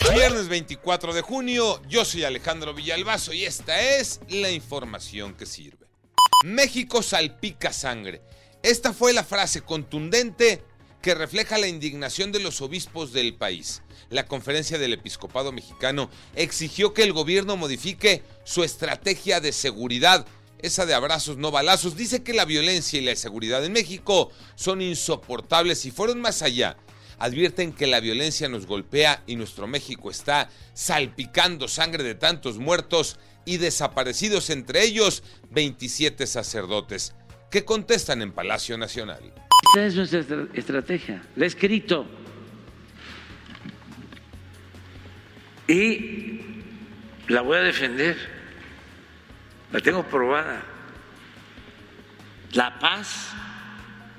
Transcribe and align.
Viernes 0.00 0.48
24 0.48 1.14
de 1.14 1.22
junio, 1.22 1.80
yo 1.88 2.04
soy 2.04 2.24
Alejandro 2.24 2.74
Villalbazo 2.74 3.32
y 3.32 3.44
esta 3.44 3.80
es 3.80 4.20
la 4.28 4.50
información 4.50 5.34
que 5.34 5.46
sirve. 5.46 5.86
México 6.44 7.02
salpica 7.02 7.72
sangre. 7.72 8.22
Esta 8.62 8.92
fue 8.92 9.12
la 9.12 9.24
frase 9.24 9.60
contundente 9.60 10.62
que 11.00 11.14
refleja 11.14 11.58
la 11.58 11.66
indignación 11.66 12.32
de 12.32 12.40
los 12.40 12.60
obispos 12.60 13.12
del 13.12 13.34
país. 13.34 13.82
La 14.10 14.26
conferencia 14.26 14.78
del 14.78 14.92
episcopado 14.92 15.52
mexicano 15.52 16.10
exigió 16.34 16.94
que 16.94 17.02
el 17.02 17.12
gobierno 17.12 17.56
modifique 17.56 18.22
su 18.44 18.64
estrategia 18.64 19.40
de 19.40 19.52
seguridad, 19.52 20.26
esa 20.58 20.86
de 20.86 20.94
abrazos 20.94 21.38
no 21.38 21.50
balazos. 21.50 21.96
Dice 21.96 22.22
que 22.22 22.34
la 22.34 22.44
violencia 22.44 22.98
y 22.98 23.04
la 23.04 23.12
inseguridad 23.12 23.64
en 23.64 23.72
México 23.72 24.30
son 24.54 24.80
insoportables 24.80 25.84
y 25.86 25.90
fueron 25.90 26.20
más 26.20 26.42
allá. 26.42 26.76
Advierten 27.26 27.72
que 27.72 27.86
la 27.86 28.00
violencia 28.00 28.48
nos 28.48 28.66
golpea 28.66 29.22
y 29.28 29.36
nuestro 29.36 29.68
México 29.68 30.10
está 30.10 30.50
salpicando 30.74 31.68
sangre 31.68 32.02
de 32.02 32.16
tantos 32.16 32.58
muertos 32.58 33.16
y 33.44 33.58
desaparecidos, 33.58 34.50
entre 34.50 34.82
ellos 34.82 35.22
27 35.52 36.26
sacerdotes, 36.26 37.14
que 37.48 37.64
contestan 37.64 38.22
en 38.22 38.32
Palacio 38.32 38.76
Nacional. 38.76 39.20
Esa 39.72 39.86
es 39.86 39.94
nuestra 39.94 40.18
estra- 40.18 40.48
estrategia. 40.52 41.22
La 41.36 41.44
he 41.44 41.46
escrito. 41.46 42.06
Y 45.68 46.40
la 47.28 47.42
voy 47.42 47.58
a 47.58 47.60
defender. 47.60 48.16
La 49.70 49.78
tengo 49.80 50.02
probada. 50.04 50.64
La 52.52 52.80
paz 52.80 53.28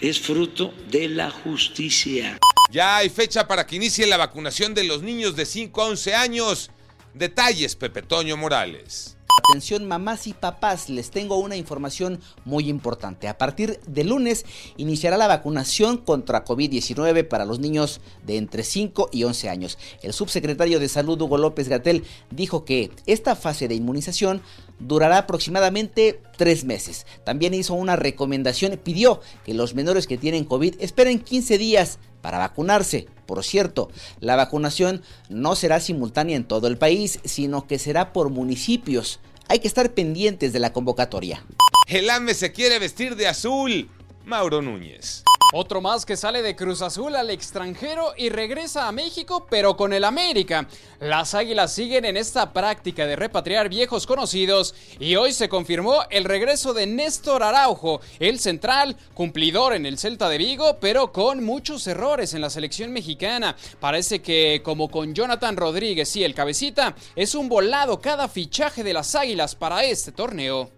es 0.00 0.20
fruto 0.20 0.74
de 0.90 1.08
la 1.08 1.30
justicia. 1.30 2.38
Ya 2.70 2.98
hay 2.98 3.08
fecha 3.08 3.48
para 3.48 3.66
que 3.66 3.76
inicie 3.76 4.06
la 4.06 4.18
vacunación 4.18 4.74
de 4.74 4.84
los 4.84 5.02
niños 5.02 5.34
de 5.36 5.46
5 5.46 5.80
a 5.80 5.86
11 5.86 6.14
años. 6.14 6.70
Detalles, 7.14 7.74
Pepe 7.74 8.02
Toño 8.02 8.36
Morales. 8.36 9.16
Atención 9.48 9.86
mamás 9.86 10.26
y 10.26 10.34
papás, 10.34 10.90
les 10.90 11.10
tengo 11.10 11.38
una 11.38 11.56
información 11.56 12.20
muy 12.44 12.68
importante. 12.68 13.28
A 13.28 13.38
partir 13.38 13.80
de 13.86 14.04
lunes 14.04 14.44
iniciará 14.76 15.16
la 15.16 15.28
vacunación 15.28 15.96
contra 15.96 16.44
COVID-19 16.44 17.26
para 17.26 17.46
los 17.46 17.58
niños 17.58 18.00
de 18.26 18.36
entre 18.36 18.64
5 18.64 19.10
y 19.12 19.24
11 19.24 19.48
años. 19.48 19.78
El 20.02 20.12
subsecretario 20.12 20.80
de 20.80 20.88
Salud 20.88 21.20
Hugo 21.20 21.38
López 21.38 21.68
Gatel 21.68 22.04
dijo 22.30 22.64
que 22.64 22.90
esta 23.06 23.36
fase 23.36 23.68
de 23.68 23.76
inmunización 23.76 24.42
durará 24.78 25.18
aproximadamente 25.18 26.20
tres 26.36 26.64
meses. 26.64 27.06
También 27.24 27.54
hizo 27.54 27.74
una 27.74 27.96
recomendación, 27.96 28.78
pidió 28.82 29.20
que 29.44 29.54
los 29.54 29.74
menores 29.74 30.06
que 30.06 30.18
tienen 30.18 30.44
COVID 30.44 30.74
esperen 30.80 31.20
15 31.20 31.58
días 31.58 31.98
para 32.28 32.36
vacunarse. 32.36 33.06
Por 33.24 33.42
cierto, 33.42 33.88
la 34.20 34.36
vacunación 34.36 35.00
no 35.30 35.56
será 35.56 35.80
simultánea 35.80 36.36
en 36.36 36.44
todo 36.44 36.66
el 36.66 36.76
país, 36.76 37.20
sino 37.24 37.66
que 37.66 37.78
será 37.78 38.12
por 38.12 38.28
municipios. 38.28 39.18
Hay 39.48 39.60
que 39.60 39.66
estar 39.66 39.94
pendientes 39.94 40.52
de 40.52 40.58
la 40.58 40.74
convocatoria. 40.74 41.42
El 41.86 42.10
AME 42.10 42.34
se 42.34 42.52
quiere 42.52 42.78
vestir 42.78 43.16
de 43.16 43.28
azul. 43.28 43.88
Mauro 44.26 44.60
Núñez. 44.60 45.24
Otro 45.54 45.80
más 45.80 46.04
que 46.04 46.18
sale 46.18 46.42
de 46.42 46.54
Cruz 46.54 46.82
Azul 46.82 47.16
al 47.16 47.30
extranjero 47.30 48.12
y 48.18 48.28
regresa 48.28 48.86
a 48.86 48.92
México, 48.92 49.46
pero 49.48 49.78
con 49.78 49.94
el 49.94 50.04
América. 50.04 50.68
Las 51.00 51.32
Águilas 51.32 51.72
siguen 51.72 52.04
en 52.04 52.18
esta 52.18 52.52
práctica 52.52 53.06
de 53.06 53.16
repatriar 53.16 53.70
viejos 53.70 54.06
conocidos 54.06 54.74
y 54.98 55.16
hoy 55.16 55.32
se 55.32 55.48
confirmó 55.48 56.02
el 56.10 56.24
regreso 56.24 56.74
de 56.74 56.86
Néstor 56.86 57.42
Araujo, 57.42 58.02
el 58.18 58.40
central, 58.40 58.94
cumplidor 59.14 59.72
en 59.72 59.86
el 59.86 59.96
Celta 59.96 60.28
de 60.28 60.36
Vigo, 60.36 60.76
pero 60.80 61.12
con 61.12 61.42
muchos 61.42 61.86
errores 61.86 62.34
en 62.34 62.42
la 62.42 62.50
selección 62.50 62.92
mexicana. 62.92 63.56
Parece 63.80 64.20
que 64.20 64.60
como 64.62 64.90
con 64.90 65.14
Jonathan 65.14 65.56
Rodríguez 65.56 66.14
y 66.16 66.24
el 66.24 66.34
cabecita, 66.34 66.94
es 67.16 67.34
un 67.34 67.48
volado 67.48 68.02
cada 68.02 68.28
fichaje 68.28 68.84
de 68.84 68.92
las 68.92 69.14
Águilas 69.14 69.54
para 69.54 69.82
este 69.82 70.12
torneo. 70.12 70.77